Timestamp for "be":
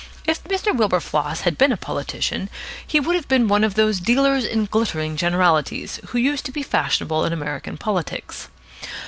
6.51-6.63